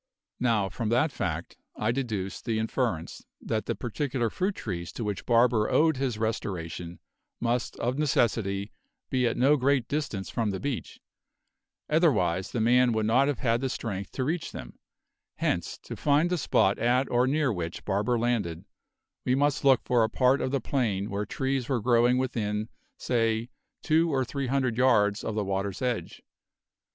[0.39, 5.27] Now, from that fact I deduced the inference that the particular fruit trees to which
[5.27, 6.97] Barber owed his restoration
[7.39, 8.71] must of necessity
[9.11, 10.99] be at no great distance from the beach,
[11.87, 14.79] otherwise the man would not have had strength to reach them;
[15.35, 18.65] hence, to find the spot at or near which Barber landed,
[19.23, 23.49] we must look for a part of the plain where trees were growing within, say,
[23.83, 26.23] two or three hundred yards of the water's edge.